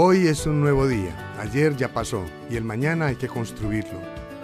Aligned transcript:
Hoy 0.00 0.28
es 0.28 0.46
un 0.46 0.60
nuevo 0.60 0.86
día, 0.86 1.12
ayer 1.40 1.76
ya 1.76 1.88
pasó 1.88 2.24
y 2.48 2.54
el 2.54 2.62
mañana 2.62 3.06
hay 3.06 3.16
que 3.16 3.26
construirlo. 3.26 3.98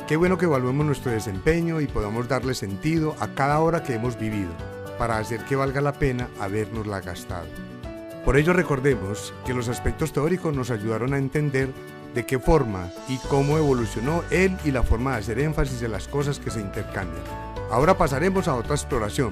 Qué 0.09 0.16
bueno 0.16 0.37
que 0.37 0.46
evaluemos 0.46 0.84
nuestro 0.84 1.12
desempeño 1.12 1.80
y 1.80 1.87
podamos 1.87 2.27
darle 2.27 2.57
sentido 2.57 3.14
a 3.20 3.29
cada 3.37 3.61
hora 3.61 3.84
que 3.84 3.95
hemos 3.95 4.19
vivido, 4.19 4.51
para 4.98 5.16
hacer 5.16 5.45
que 5.45 5.55
valga 5.55 5.80
la 5.80 5.93
pena 5.93 6.29
habernosla 6.41 7.01
gastado. 7.02 7.46
Por 8.25 8.37
ello 8.37 8.52
recordemos 8.52 9.32
que 9.46 9.55
los 9.55 9.69
aspectos 9.69 10.12
teóricos 10.12 10.52
nos 10.56 10.73
ayudaron 10.73 11.14
a 11.14 11.19
entender 11.19 11.68
de 12.16 12.27
qué 12.27 12.41
forma 12.41 12.91
y 13.09 13.18
cómo 13.18 13.57
evolucionó 13.57 14.25
él 14.32 14.59
y 14.64 14.73
la 14.73 14.82
forma 14.82 15.12
de 15.12 15.18
hacer 15.18 15.39
énfasis 15.39 15.82
en 15.82 15.93
las 15.93 16.09
cosas 16.09 16.41
que 16.41 16.50
se 16.50 16.61
intercambian. 16.61 17.23
Ahora 17.71 17.96
pasaremos 17.96 18.48
a 18.48 18.57
otra 18.57 18.74
exploración. 18.74 19.30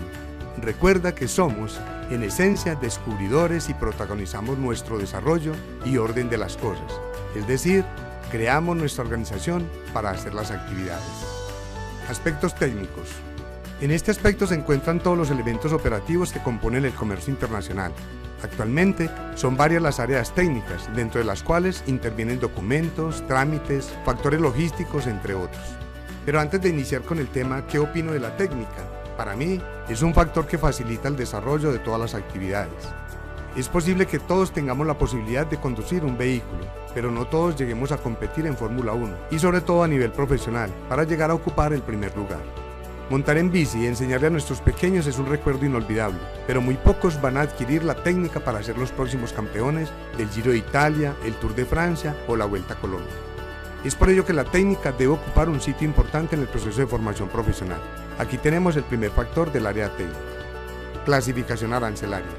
Recuerda 0.59 1.15
que 1.15 1.29
somos, 1.29 1.81
en 2.11 2.23
esencia, 2.23 2.75
descubridores 2.75 3.69
y 3.69 3.75
protagonizamos 3.75 4.59
nuestro 4.59 4.99
desarrollo 4.99 5.53
y 5.85 5.97
orden 5.97 6.29
de 6.29 6.39
las 6.39 6.57
cosas. 6.57 6.93
Es 7.35 7.47
decir, 7.47 7.85
creamos 8.31 8.77
nuestra 8.77 9.05
organización 9.05 9.67
para 9.93 10.11
hacer 10.11 10.35
las 10.35 10.51
actividades. 10.51 11.03
Aspectos 12.09 12.55
técnicos. 12.55 13.09
En 13.81 13.91
este 13.91 14.11
aspecto 14.11 14.47
se 14.47 14.55
encuentran 14.55 15.01
todos 15.01 15.19
los 15.19 15.31
elementos 15.31 15.73
operativos 15.73 16.33
que 16.33 16.43
componen 16.43 16.85
el 16.85 16.93
comercio 16.93 17.33
internacional, 17.33 17.93
Actualmente 18.43 19.09
son 19.37 19.57
varias 19.57 19.83
las 19.83 20.01
áreas 20.01 20.35
técnicas, 20.35 20.89
dentro 20.97 21.21
de 21.21 21.25
las 21.25 21.43
cuales 21.43 21.85
intervienen 21.87 22.41
documentos, 22.41 23.25
trámites, 23.29 23.93
factores 24.05 24.41
logísticos, 24.41 25.07
entre 25.07 25.35
otros. 25.35 25.63
Pero 26.27 26.41
antes 26.41 26.61
de 26.61 26.69
iniciar 26.69 27.03
con 27.03 27.19
el 27.19 27.29
tema, 27.29 27.67
¿qué 27.67 27.79
opino 27.79 28.13
de 28.13 28.21
la 28.21 28.37
técnica? 28.37 29.02
Para 29.17 29.37
mí, 29.37 29.61
es 29.89 30.03
un 30.03 30.15
factor 30.15 30.47
que 30.47 30.59
facilita 30.59 31.09
el 31.09 31.17
desarrollo 31.17 31.73
de 31.73 31.79
todas 31.79 32.01
las 32.01 32.15
actividades. 32.15 32.89
Es 33.57 33.69
posible 33.69 34.07
que 34.07 34.19
todos 34.19 34.53
tengamos 34.53 34.87
la 34.87 34.97
posibilidad 34.97 35.47
de 35.47 35.61
conducir 35.61 36.05
un 36.05 36.17
vehículo, 36.17 36.65
pero 36.95 37.11
no 37.11 37.27
todos 37.27 37.57
lleguemos 37.57 37.93
a 37.93 37.99
competir 37.99 38.47
en 38.47 38.57
Fórmula 38.57 38.93
1, 38.93 39.15
y 39.31 39.39
sobre 39.39 39.61
todo 39.61 39.83
a 39.83 39.89
nivel 39.89 40.11
profesional, 40.11 40.71
para 40.89 41.05
llegar 41.05 41.31
a 41.31 41.35
ocupar 41.35 41.75
el 41.75 41.83
primer 41.83 42.17
lugar. 42.17 42.41
Montar 43.11 43.37
en 43.37 43.53
bici 43.53 43.81
y 43.81 43.87
enseñarle 43.87 44.29
a 44.29 44.31
nuestros 44.31 44.63
pequeños 44.63 45.07
es 45.07 45.19
un 45.19 45.27
recuerdo 45.27 45.67
inolvidable, 45.67 46.19
pero 46.47 46.63
muy 46.63 46.77
pocos 46.77 47.21
van 47.21 47.37
a 47.37 47.43
adquirir 47.43 47.85
la 47.85 47.95
técnica 47.95 48.41
para 48.41 48.63
ser 48.63 48.79
los 48.79 48.91
próximos 48.91 49.35
campeones 49.35 49.91
del 50.17 50.31
Giro 50.31 50.53
de 50.53 50.59
Italia, 50.59 51.15
el 51.23 51.35
Tour 51.35 51.55
de 51.55 51.67
Francia 51.67 52.17
o 52.27 52.37
la 52.37 52.47
Vuelta 52.47 52.73
a 52.73 52.81
Colombia. 52.81 53.32
Es 53.85 53.97
por 53.97 54.11
ello 54.11 54.25
que 54.25 54.33
la 54.33 54.45
técnica 54.45 54.93
debe 54.93 55.15
ocupar 55.15 55.49
un 55.49 55.61
sitio 55.61 55.89
importante 55.89 56.37
en 56.37 56.43
el 56.43 56.49
proceso 56.49 56.81
de 56.81 56.87
formación 56.87 57.29
profesional. 57.29 57.81
Aquí 58.17 58.39
tenemos 58.39 58.77
el 58.77 58.85
primer 58.85 59.11
factor 59.11 59.51
del 59.51 59.67
área 59.67 59.89
técnica. 59.97 60.21
Clasificación 61.05 61.73
arancelaria. 61.73 62.31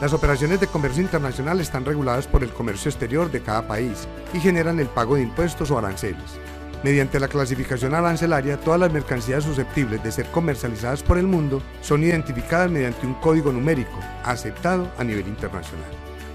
Las 0.00 0.14
operaciones 0.14 0.58
de 0.58 0.66
comercio 0.66 1.02
internacional 1.02 1.60
están 1.60 1.84
reguladas 1.84 2.26
por 2.26 2.42
el 2.42 2.50
comercio 2.50 2.90
exterior 2.90 3.30
de 3.30 3.42
cada 3.42 3.68
país 3.68 4.08
y 4.32 4.40
generan 4.40 4.80
el 4.80 4.86
pago 4.86 5.16
de 5.16 5.22
impuestos 5.22 5.70
o 5.70 5.76
aranceles. 5.76 6.38
Mediante 6.82 7.20
la 7.20 7.28
clasificación 7.28 7.94
arancelaria, 7.94 8.58
todas 8.58 8.80
las 8.80 8.92
mercancías 8.92 9.44
susceptibles 9.44 10.02
de 10.02 10.12
ser 10.12 10.26
comercializadas 10.30 11.02
por 11.02 11.18
el 11.18 11.26
mundo 11.26 11.60
son 11.82 12.04
identificadas 12.04 12.70
mediante 12.70 13.06
un 13.06 13.14
código 13.14 13.52
numérico 13.52 13.98
aceptado 14.24 14.90
a 14.96 15.04
nivel 15.04 15.28
internacional. 15.28 15.90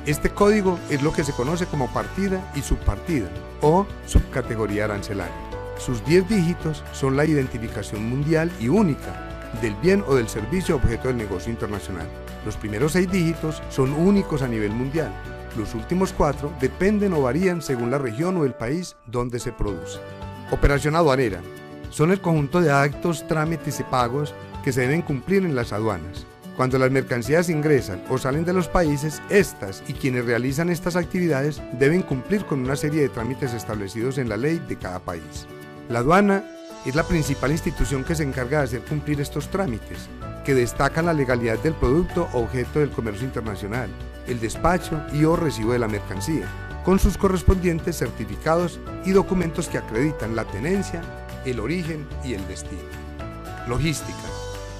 Este 0.08 0.32
código 0.32 0.80
es 0.90 1.04
lo 1.04 1.14
que 1.14 1.24
se 1.24 1.32
conoce 1.32 1.68
como 1.68 1.88
partida 1.94 2.52
y 2.56 2.62
subpartida 2.62 3.30
o 3.62 3.86
subcategoría 4.08 4.86
arancelaria. 4.86 5.36
Sus 5.78 6.04
10 6.06 6.28
dígitos 6.28 6.84
son 6.92 7.16
la 7.16 7.26
identificación 7.26 8.10
mundial 8.10 8.52
y 8.60 8.68
única 8.68 9.52
del 9.62 9.76
bien 9.76 10.04
o 10.08 10.16
del 10.16 10.28
servicio 10.28 10.78
objeto 10.78 11.10
del 11.10 11.18
negocio 11.18 11.52
internacional. 11.52 12.08
Los 12.46 12.58
primeros 12.58 12.94
6 12.94 13.12
dígitos 13.12 13.62
son 13.70 13.94
únicos 13.94 14.42
a 14.42 14.48
nivel 14.48 14.72
mundial. 14.72 15.14
Los 15.56 15.76
últimos 15.76 16.14
4 16.14 16.52
dependen 16.60 17.14
o 17.14 17.22
varían 17.22 17.62
según 17.62 17.92
la 17.92 18.00
región 18.00 18.38
o 18.38 18.46
el 18.46 18.56
país 18.56 18.96
donde 19.06 19.40
se 19.40 19.52
produce. 19.52 20.00
Operación 20.50 20.96
aduanera. 20.96 21.42
Son 21.92 22.12
el 22.12 22.22
conjunto 22.22 22.60
de 22.60 22.72
actos, 22.72 23.28
trámites 23.28 23.80
y 23.80 23.84
pagos 23.84 24.34
que 24.64 24.74
se 24.74 24.82
deben 24.82 25.04
cumplir 25.04 25.46
en 25.46 25.56
las 25.56 25.74
aduanas. 25.74 26.26
Cuando 26.56 26.78
las 26.78 26.92
mercancías 26.92 27.50
ingresan 27.50 28.04
o 28.10 28.18
salen 28.18 28.44
de 28.44 28.54
los 28.54 28.68
países, 28.68 29.22
estas 29.30 29.84
y 29.88 29.94
quienes 29.94 30.26
realizan 30.26 30.70
estas 30.70 30.96
actividades 30.96 31.62
deben 31.74 32.02
cumplir 32.02 32.46
con 32.46 32.60
una 32.60 32.76
serie 32.76 33.02
de 33.02 33.10
trámites 33.10 33.54
establecidos 33.54 34.18
en 34.18 34.30
la 34.30 34.38
ley 34.38 34.62
de 34.68 34.78
cada 34.78 35.00
país. 35.00 35.48
La 35.90 36.00
aduana 36.00 36.44
es 36.86 36.96
la 36.96 37.04
principal 37.04 37.52
institución 37.52 38.04
que 38.04 38.16
se 38.16 38.24
encarga 38.24 38.60
de 38.60 38.66
hacer 38.66 38.82
cumplir 38.82 39.22
estos 39.22 39.50
trámites, 39.50 40.10
que 40.44 40.54
destacan 40.54 41.06
la 41.06 41.14
legalidad 41.14 41.60
del 41.60 41.74
producto 41.74 42.28
objeto 42.34 42.80
del 42.80 42.90
comercio 42.90 43.26
internacional, 43.26 43.90
el 44.28 44.40
despacho 44.40 45.02
y 45.14 45.24
o 45.24 45.36
recibo 45.36 45.74
de 45.74 45.80
la 45.80 45.88
mercancía, 45.88 46.48
con 46.84 47.00
sus 47.00 47.18
correspondientes 47.18 47.98
certificados 47.98 48.80
y 49.06 49.12
documentos 49.12 49.68
que 49.68 49.78
acreditan 49.78 50.36
la 50.36 50.46
tenencia, 50.46 51.02
el 51.46 51.60
origen 51.60 52.08
y 52.24 52.34
el 52.34 52.48
destino. 52.48 52.82
Logística. 53.68 54.31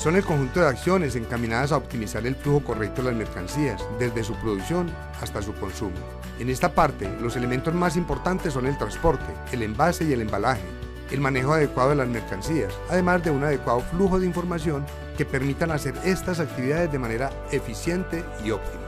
Son 0.02 0.16
el 0.16 0.26
conjunto 0.26 0.62
de 0.62 0.68
acciones 0.68 1.16
encaminadas 1.16 1.72
a 1.72 1.78
optimizar 1.78 2.26
el 2.26 2.36
flujo 2.36 2.64
correcto 2.64 3.04
de 3.04 3.10
las 3.10 3.18
mercancías, 3.20 3.86
desde 4.00 4.24
su 4.24 4.34
producción 4.34 4.92
hasta 5.22 5.44
su 5.44 5.54
consumo. 5.54 5.96
En 6.40 6.50
esta 6.50 6.74
parte, 6.74 7.08
los 7.22 7.36
elementos 7.36 7.76
más 7.76 7.96
importantes 7.96 8.54
son 8.54 8.66
el 8.66 8.76
transporte, 8.80 9.32
el 9.52 9.62
envase 9.62 10.06
y 10.06 10.14
el 10.14 10.22
embalaje, 10.22 10.64
el 11.12 11.22
manejo 11.22 11.54
adecuado 11.54 11.92
de 11.92 11.98
las 11.98 12.08
mercancías, 12.08 12.74
además 12.90 13.24
de 13.24 13.30
un 13.30 13.44
adecuado 13.44 13.82
flujo 13.82 14.20
de 14.20 14.26
información 14.26 14.88
que 15.20 15.26
permitan 15.26 15.70
hacer 15.70 15.94
estas 16.04 16.40
actividades 16.40 16.92
de 16.92 16.98
manera 16.98 17.30
eficiente 17.52 18.26
y 18.44 18.50
óptima. 18.50 18.82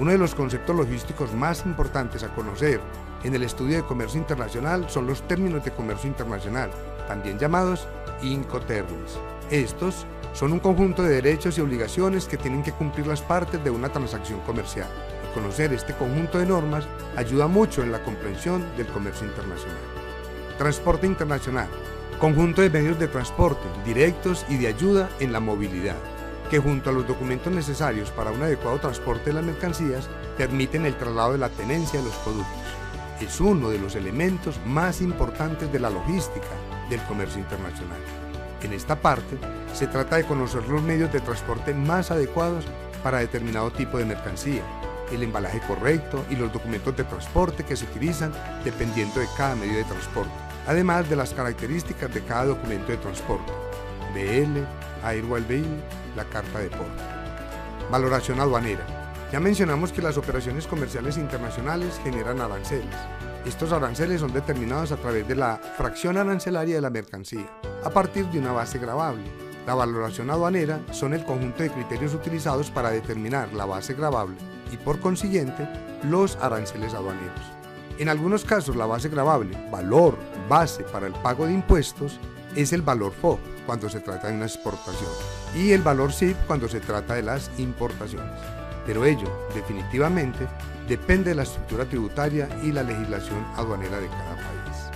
Uno 0.00 0.10
de 0.10 0.18
los 0.18 0.34
conceptos 0.34 0.74
logísticos 0.74 1.32
más 1.32 1.64
importantes 1.64 2.24
a 2.24 2.34
conocer 2.34 2.80
en 3.22 3.36
el 3.36 3.44
estudio 3.44 3.76
de 3.76 3.86
comercio 3.86 4.18
internacional 4.18 4.90
son 4.90 5.06
los 5.06 5.22
términos 5.28 5.64
de 5.64 5.70
comercio 5.70 6.08
internacional, 6.08 6.72
también 7.06 7.38
llamados 7.38 7.86
Incoterms. 8.20 9.16
Estos 9.50 10.06
son 10.32 10.52
un 10.52 10.60
conjunto 10.60 11.02
de 11.02 11.16
derechos 11.16 11.58
y 11.58 11.60
obligaciones 11.60 12.26
que 12.26 12.36
tienen 12.36 12.62
que 12.62 12.70
cumplir 12.70 13.08
las 13.08 13.20
partes 13.20 13.62
de 13.64 13.70
una 13.70 13.88
transacción 13.88 14.40
comercial. 14.40 14.88
Y 15.28 15.34
conocer 15.34 15.72
este 15.72 15.92
conjunto 15.94 16.38
de 16.38 16.46
normas 16.46 16.86
ayuda 17.16 17.48
mucho 17.48 17.82
en 17.82 17.90
la 17.90 18.02
comprensión 18.04 18.64
del 18.76 18.86
comercio 18.86 19.26
internacional. 19.26 19.78
Transporte 20.56 21.08
internacional. 21.08 21.68
Conjunto 22.20 22.62
de 22.62 22.70
medios 22.70 22.98
de 23.00 23.08
transporte 23.08 23.66
directos 23.84 24.46
y 24.48 24.56
de 24.56 24.68
ayuda 24.68 25.08
en 25.18 25.32
la 25.32 25.40
movilidad 25.40 25.96
que 26.50 26.58
junto 26.58 26.90
a 26.90 26.92
los 26.92 27.06
documentos 27.06 27.52
necesarios 27.52 28.10
para 28.10 28.32
un 28.32 28.42
adecuado 28.42 28.80
transporte 28.80 29.26
de 29.26 29.34
las 29.34 29.44
mercancías 29.44 30.08
permiten 30.36 30.84
el 30.84 30.96
traslado 30.96 31.32
de 31.32 31.38
la 31.38 31.48
tenencia 31.48 32.00
de 32.00 32.06
los 32.06 32.16
productos. 32.16 32.52
Es 33.20 33.40
uno 33.40 33.70
de 33.70 33.78
los 33.78 33.94
elementos 33.94 34.58
más 34.66 35.00
importantes 35.00 35.72
de 35.72 35.78
la 35.78 35.90
logística 35.90 36.48
del 36.88 37.00
comercio 37.04 37.38
internacional. 37.38 38.00
En 38.62 38.72
esta 38.74 39.00
parte, 39.00 39.38
se 39.72 39.86
trata 39.86 40.16
de 40.16 40.24
conocer 40.24 40.66
los 40.68 40.82
medios 40.82 41.12
de 41.12 41.20
transporte 41.20 41.72
más 41.72 42.10
adecuados 42.10 42.64
para 43.02 43.18
determinado 43.18 43.70
tipo 43.70 43.96
de 43.96 44.04
mercancía, 44.04 44.62
el 45.10 45.22
embalaje 45.22 45.60
correcto 45.60 46.24
y 46.28 46.36
los 46.36 46.52
documentos 46.52 46.96
de 46.96 47.04
transporte 47.04 47.64
que 47.64 47.76
se 47.76 47.86
utilizan 47.86 48.32
dependiendo 48.64 49.20
de 49.20 49.26
cada 49.36 49.56
medio 49.56 49.78
de 49.78 49.84
transporte, 49.84 50.32
además 50.66 51.08
de 51.08 51.16
las 51.16 51.32
características 51.32 52.12
de 52.12 52.22
cada 52.22 52.46
documento 52.46 52.92
de 52.92 52.98
transporte, 52.98 53.50
BL, 54.14 54.60
Airwall 55.04 55.44
Bill, 55.44 55.82
la 56.14 56.24
carta 56.24 56.58
de 56.58 56.68
porte. 56.68 57.02
Valoración 57.90 58.40
aduanera. 58.40 58.86
Ya 59.32 59.40
mencionamos 59.40 59.92
que 59.92 60.02
las 60.02 60.18
operaciones 60.18 60.66
comerciales 60.66 61.16
internacionales 61.16 62.00
generan 62.02 62.40
aranceles. 62.40 62.94
Estos 63.46 63.72
aranceles 63.72 64.20
son 64.20 64.32
determinados 64.32 64.92
a 64.92 64.96
través 64.96 65.26
de 65.26 65.36
la 65.36 65.56
fracción 65.78 66.18
arancelaria 66.18 66.74
de 66.74 66.80
la 66.80 66.90
mercancía, 66.90 67.48
a 67.84 67.90
partir 67.90 68.26
de 68.26 68.38
una 68.38 68.52
base 68.52 68.78
gravable. 68.78 69.24
La 69.66 69.74
valoración 69.74 70.30
aduanera 70.30 70.80
son 70.92 71.14
el 71.14 71.24
conjunto 71.24 71.62
de 71.62 71.70
criterios 71.70 72.14
utilizados 72.14 72.70
para 72.70 72.90
determinar 72.90 73.52
la 73.52 73.66
base 73.66 73.94
gravable 73.94 74.36
y 74.72 74.76
por 74.76 75.00
consiguiente 75.00 75.68
los 76.08 76.36
aranceles 76.36 76.94
aduaneros. 76.94 77.40
En 77.98 78.08
algunos 78.08 78.44
casos 78.44 78.76
la 78.76 78.86
base 78.86 79.08
gravable, 79.08 79.56
valor 79.70 80.16
base 80.48 80.82
para 80.84 81.06
el 81.06 81.12
pago 81.12 81.46
de 81.46 81.52
impuestos, 81.52 82.18
es 82.56 82.72
el 82.72 82.82
valor 82.82 83.12
FOB 83.12 83.38
cuando 83.66 83.88
se 83.88 84.00
trata 84.00 84.28
de 84.28 84.34
una 84.34 84.46
exportación 84.46 85.10
y 85.54 85.72
el 85.72 85.82
valor 85.82 86.12
SIP 86.12 86.36
cuando 86.46 86.68
se 86.68 86.80
trata 86.80 87.14
de 87.14 87.22
las 87.22 87.50
importaciones. 87.58 88.40
Pero 88.86 89.04
ello, 89.04 89.30
definitivamente, 89.54 90.46
depende 90.88 91.30
de 91.30 91.36
la 91.36 91.42
estructura 91.42 91.84
tributaria 91.84 92.48
y 92.62 92.72
la 92.72 92.82
legislación 92.82 93.46
aduanera 93.56 94.00
de 94.00 94.08
cada 94.08 94.34
país. 94.34 94.90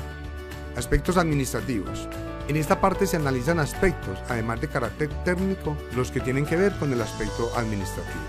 Aspectos 0.77 1.17
administrativos. 1.17 2.09
En 2.47 2.57
esta 2.57 2.79
parte 2.79 3.07
se 3.07 3.17
analizan 3.17 3.59
aspectos, 3.59 4.19
además 4.29 4.61
de 4.61 4.69
carácter 4.69 5.09
técnico, 5.25 5.77
los 5.97 6.11
que 6.11 6.21
tienen 6.21 6.45
que 6.45 6.57
ver 6.57 6.73
con 6.79 6.93
el 6.93 7.01
aspecto 7.01 7.51
administrativo. 7.57 8.21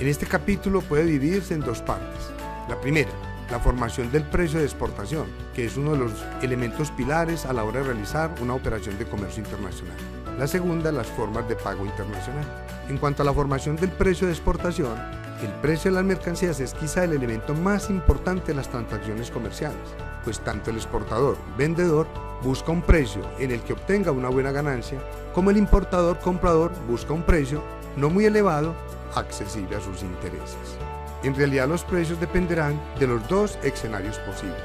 En 0.00 0.08
este 0.08 0.26
capítulo 0.26 0.80
puede 0.80 1.06
dividirse 1.06 1.54
en 1.54 1.60
dos 1.60 1.80
partes. 1.80 2.32
La 2.68 2.80
primera, 2.80 3.12
la 3.52 3.60
formación 3.60 4.10
del 4.10 4.24
precio 4.24 4.58
de 4.58 4.64
exportación, 4.64 5.26
que 5.54 5.66
es 5.66 5.76
uno 5.76 5.92
de 5.92 5.98
los 5.98 6.12
elementos 6.42 6.90
pilares 6.90 7.46
a 7.46 7.52
la 7.52 7.62
hora 7.62 7.78
de 7.78 7.86
realizar 7.86 8.34
una 8.40 8.54
operación 8.54 8.98
de 8.98 9.06
comercio 9.06 9.44
internacional. 9.44 9.96
La 10.36 10.48
segunda, 10.48 10.90
las 10.90 11.06
formas 11.06 11.48
de 11.48 11.54
pago 11.54 11.86
internacional. 11.86 12.44
En 12.88 12.98
cuanto 12.98 13.22
a 13.22 13.24
la 13.24 13.32
formación 13.32 13.76
del 13.76 13.90
precio 13.90 14.26
de 14.26 14.32
exportación, 14.32 14.96
El 15.44 15.52
precio 15.56 15.90
de 15.90 15.96
las 15.96 16.06
mercancías 16.06 16.58
es 16.60 16.72
quizá 16.72 17.04
el 17.04 17.12
elemento 17.12 17.52
más 17.52 17.90
importante 17.90 18.46
de 18.46 18.54
las 18.54 18.70
transacciones 18.70 19.30
comerciales, 19.30 19.76
pues 20.24 20.40
tanto 20.40 20.70
el 20.70 20.76
exportador, 20.76 21.36
vendedor, 21.58 22.06
busca 22.42 22.72
un 22.72 22.80
precio 22.80 23.20
en 23.38 23.50
el 23.50 23.60
que 23.60 23.74
obtenga 23.74 24.10
una 24.10 24.30
buena 24.30 24.52
ganancia, 24.52 24.98
como 25.34 25.50
el 25.50 25.58
importador, 25.58 26.18
comprador, 26.20 26.72
busca 26.88 27.12
un 27.12 27.24
precio 27.24 27.62
no 27.94 28.08
muy 28.08 28.24
elevado, 28.24 28.74
accesible 29.14 29.76
a 29.76 29.82
sus 29.82 30.02
intereses. 30.02 30.78
En 31.22 31.34
realidad 31.34 31.68
los 31.68 31.84
precios 31.84 32.18
dependerán 32.18 32.80
de 32.98 33.06
los 33.06 33.28
dos 33.28 33.58
escenarios 33.62 34.18
posibles. 34.20 34.62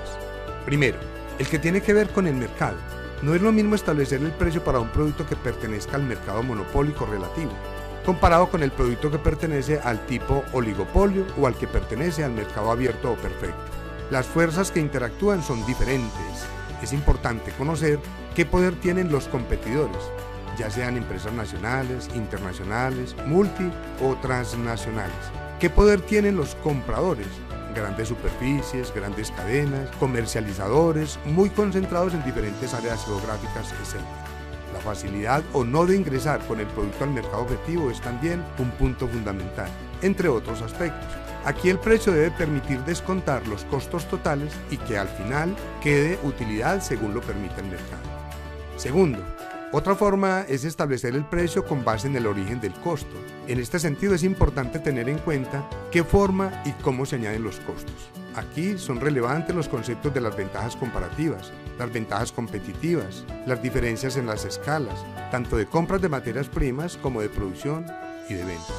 Primero, 0.64 0.98
el 1.40 1.48
que 1.48 1.60
tiene 1.60 1.82
que 1.82 1.94
ver 1.94 2.08
con 2.12 2.26
el 2.26 2.36
mercado. 2.36 2.78
No 3.22 3.36
es 3.36 3.42
lo 3.42 3.52
mismo 3.52 3.76
establecer 3.76 4.22
el 4.22 4.32
precio 4.32 4.64
para 4.64 4.80
un 4.80 4.88
producto 4.88 5.26
que 5.26 5.36
pertenezca 5.36 5.98
al 5.98 6.04
mercado 6.04 6.42
monopólico 6.42 7.06
relativo, 7.06 7.52
comparado 8.10 8.50
con 8.50 8.64
el 8.64 8.72
producto 8.72 9.12
que 9.12 9.20
pertenece 9.20 9.80
al 9.84 10.04
tipo 10.08 10.44
oligopolio 10.54 11.28
o 11.40 11.46
al 11.46 11.54
que 11.54 11.68
pertenece 11.68 12.24
al 12.24 12.32
mercado 12.32 12.72
abierto 12.72 13.12
o 13.12 13.16
perfecto. 13.16 13.62
Las 14.10 14.26
fuerzas 14.26 14.72
que 14.72 14.80
interactúan 14.80 15.44
son 15.44 15.64
diferentes. 15.68 16.48
Es 16.82 16.92
importante 16.92 17.52
conocer 17.52 18.00
qué 18.34 18.48
poder 18.48 18.74
tienen 18.74 19.12
los 19.12 19.28
competidores, 19.28 20.02
ya 20.58 20.72
sean 20.72 20.98
empresas 20.98 21.34
nacionales, 21.34 22.10
internacionales, 22.16 23.16
multi 23.28 23.72
o 24.02 24.16
transnacionales. 24.16 25.14
¿Qué 25.60 25.70
poder 25.70 26.02
tienen 26.02 26.36
los 26.36 26.56
compradores? 26.56 27.28
Grandes 27.76 28.08
superficies, 28.08 28.92
grandes 28.92 29.30
cadenas, 29.30 29.88
comercializadores, 30.00 31.20
muy 31.26 31.52
concentrados 31.52 32.16
en 32.16 32.26
diferentes 32.26 32.74
áreas 32.74 33.06
geográficas, 33.06 33.72
etc. 33.72 34.29
La 34.74 34.80
facilidad 34.80 35.44
o 35.54 35.64
no 35.64 35.86
de 35.86 35.96
ingresar 35.96 36.40
con 36.48 36.60
el 36.60 36.68
producto 36.68 37.04
al 37.04 37.12
mercado 37.12 37.44
objetivo 37.44 37.90
es 37.90 38.02
también 38.02 38.44
un 38.58 38.72
punto 38.72 39.08
fundamental, 39.08 39.70
entre 40.02 40.30
otros 40.30 40.62
aspectos. 40.62 41.08
Aquí 41.46 41.70
el 41.70 41.80
precio 41.80 42.12
debe 42.12 42.32
permitir 42.32 42.80
descontar 42.82 43.48
los 43.48 43.64
costos 43.66 44.08
totales 44.08 44.54
y 44.70 44.78
que 44.78 44.98
al 44.98 45.08
final 45.08 45.56
quede 45.82 46.20
utilidad 46.24 46.82
según 46.82 47.14
lo 47.14 47.22
permita 47.22 47.62
el 47.62 47.68
mercado. 47.68 48.04
Segundo, 48.76 49.24
otra 49.72 49.96
forma 49.96 50.42
es 50.48 50.66
establecer 50.66 51.16
el 51.16 51.26
precio 51.26 51.64
con 51.64 51.86
base 51.86 52.08
en 52.08 52.16
el 52.16 52.26
origen 52.26 52.60
del 52.60 52.74
costo. 52.74 53.16
En 53.48 53.60
este 53.60 53.78
sentido 53.78 54.16
es 54.16 54.24
importante 54.24 54.80
tener 54.80 55.08
en 55.08 55.20
cuenta 55.20 55.70
qué 55.92 56.04
forma 56.04 56.64
y 56.66 56.72
cómo 56.82 57.06
se 57.06 57.18
añaden 57.18 57.44
los 57.44 57.60
costos. 57.60 58.10
Aquí 58.36 58.78
son 58.78 59.00
relevantes 59.00 59.56
los 59.56 59.70
conceptos 59.70 60.14
de 60.14 60.22
las 60.22 60.36
ventajas 60.36 60.76
comparativas, 60.76 61.52
las 61.80 61.92
ventajas 61.92 62.32
competitivas, 62.32 63.26
las 63.48 63.64
diferencias 63.64 64.18
en 64.18 64.28
las 64.28 64.46
escalas, 64.46 65.04
tanto 65.32 65.58
de 65.58 65.66
compras 65.66 66.02
de 66.02 66.10
materias 66.10 66.48
primas 66.48 66.98
como 66.98 67.22
de 67.22 67.30
producción 67.30 67.88
y 68.30 68.36
de 68.36 68.46
venta. 68.46 68.74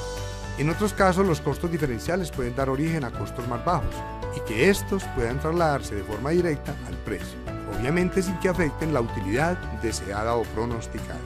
En 0.58 0.70
otros 0.70 0.92
casos 0.92 1.26
los 1.26 1.40
costos 1.40 1.72
diferenciales 1.72 2.30
pueden 2.30 2.54
dar 2.54 2.70
origen 2.70 3.02
a 3.02 3.10
costos 3.10 3.48
más 3.48 3.64
bajos 3.64 3.94
y 4.36 4.40
que 4.48 4.70
estos 4.70 5.02
puedan 5.16 5.40
trasladarse 5.40 5.96
de 5.96 6.04
forma 6.04 6.30
directa 6.30 6.74
al 6.86 6.94
precio 6.98 7.38
obviamente 7.80 8.22
sin 8.22 8.38
que 8.40 8.48
afecten 8.48 8.92
la 8.92 9.00
utilidad 9.00 9.56
deseada 9.82 10.34
o 10.34 10.42
pronosticada. 10.42 11.18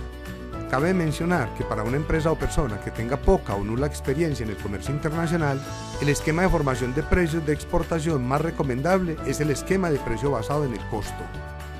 Cabe 0.70 0.94
mencionar 0.94 1.52
que 1.54 1.64
para 1.64 1.82
una 1.82 1.96
empresa 1.96 2.30
o 2.30 2.38
persona 2.38 2.80
que 2.80 2.90
tenga 2.90 3.16
poca 3.16 3.54
o 3.54 3.62
nula 3.62 3.86
experiencia 3.86 4.44
en 4.44 4.50
el 4.50 4.56
comercio 4.56 4.94
internacional, 4.94 5.60
el 6.00 6.08
esquema 6.08 6.42
de 6.42 6.48
formación 6.48 6.94
de 6.94 7.02
precios 7.02 7.44
de 7.46 7.52
exportación 7.52 8.26
más 8.26 8.40
recomendable 8.40 9.16
es 9.26 9.40
el 9.40 9.50
esquema 9.50 9.90
de 9.90 9.98
precio 9.98 10.30
basado 10.30 10.64
en 10.64 10.72
el 10.72 10.88
costo. 10.88 11.22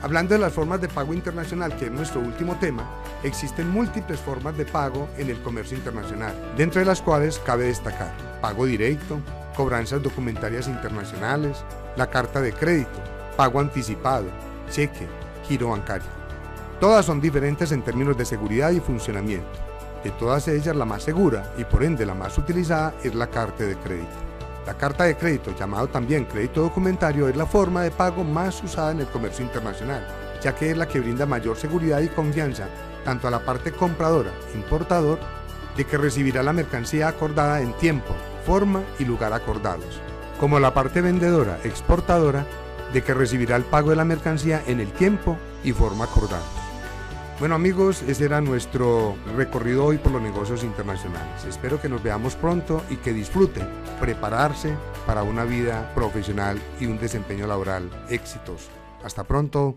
Hablando 0.05 0.35
de 0.35 0.39
las 0.39 0.53
formas 0.53 0.83
de 0.83 0.89
pago 0.89 1.15
internacional, 1.15 1.75
que 1.79 1.87
es 1.87 1.91
nuestro 1.91 2.21
último 2.21 2.57
tema, 2.57 2.87
existen 3.23 3.71
múltiples 3.71 4.21
formas 4.21 4.55
de 4.55 4.67
pago 4.67 5.09
en 5.17 5.31
el 5.31 5.41
comercio 5.41 5.79
internacional, 5.79 6.35
dentro 6.59 6.81
de 6.81 6.85
las 6.85 7.01
cuales 7.01 7.39
cabe 7.39 7.69
destacar 7.69 8.13
pago 8.43 8.67
directo, 8.67 9.19
cobranzas 9.57 10.03
documentarias 10.03 10.69
internacionales, 10.69 11.65
la 11.97 12.11
carta 12.11 12.43
de 12.43 12.53
crédito, 12.53 13.01
pago 13.35 13.61
anticipado, 13.61 14.27
cheque, 14.71 15.07
giro 15.49 15.71
bancario. 15.71 16.07
Todas 16.81 17.07
son 17.07 17.19
diferentes 17.19 17.73
en 17.73 17.81
términos 17.81 18.19
de 18.19 18.27
seguridad 18.27 18.73
y 18.73 18.81
funcionamiento. 18.81 19.59
De 20.05 20.11
todas 20.11 20.49
ellas, 20.49 20.77
la 20.77 20.85
más 20.85 21.03
segura 21.03 21.55
y 21.57 21.65
por 21.65 21.83
ende 21.83 22.05
la 22.05 22.13
más 22.13 22.37
utilizada 22.37 22.93
es 23.03 23.15
la 23.15 23.29
carta 23.29 23.65
de 23.65 23.77
crédito. 23.77 24.24
La 24.67 24.75
carta 24.75 25.05
de 25.05 25.17
crédito, 25.17 25.55
llamado 25.55 25.89
también 25.89 26.25
crédito 26.25 26.63
documentario, 26.63 27.29
es 27.29 27.37
la 27.37 27.45
forma 27.45 27.83
de 27.83 27.91
pago 27.91 28.25
más 28.25 28.63
usada 28.63 28.93
en 28.93 29.01
el 29.01 29.07
comercio 29.07 29.45
internacional, 29.45 30.07
ya 30.43 30.55
que 30.55 30.71
es 30.71 30.77
la 30.77 30.89
que 30.89 31.01
brinda 31.01 31.27
mayor 31.27 31.57
seguridad 31.57 32.01
y 32.01 32.09
confianza 32.09 32.69
tanto 33.05 33.29
a 33.29 33.31
la 33.31 33.45
parte 33.45 33.73
compradora, 33.73 34.31
importador, 34.55 35.19
de 35.77 35.85
que 35.85 35.99
recibirá 35.99 36.43
la 36.43 36.55
mercancía 36.55 37.09
acordada 37.09 37.61
en 37.61 37.73
tiempo, 37.75 38.15
forma 38.47 38.83
y 38.99 39.05
lugar 39.05 39.35
acordados, 39.35 40.01
como 40.41 40.59
la 40.59 40.73
parte 40.73 41.03
vendedora, 41.03 41.59
exportadora, 41.65 42.47
de 42.95 43.03
que 43.03 43.13
recibirá 43.13 43.57
el 43.57 43.65
pago 43.65 43.91
de 43.91 43.97
la 43.97 44.05
mercancía 44.05 44.63
en 44.67 44.81
el 44.81 44.93
tiempo 44.93 45.37
y 45.63 45.73
forma 45.73 46.05
acordada. 46.05 46.64
Bueno 47.41 47.57
amigos, 47.57 48.03
ese 48.03 48.27
era 48.27 48.41
nuestro 48.41 49.17
recorrido 49.37 49.85
hoy 49.85 49.99
por 49.99 50.13
los 50.13 50.23
negocios 50.23 50.63
internacionales. 50.63 51.45
Espero 51.45 51.81
que 51.81 51.89
nos 51.89 52.01
veamos 52.01 52.37
pronto 52.37 52.81
y 52.91 52.97
que 52.97 53.13
disfruten 53.13 53.67
prepararse 54.01 54.77
para 55.05 55.25
una 55.25 55.45
vida 55.45 55.93
profesional 55.97 56.63
y 56.79 56.87
un 56.87 56.97
desempeño 56.97 57.49
laboral 57.49 57.91
exitoso. 58.09 58.71
Hasta 59.03 59.25
pronto. 59.25 59.77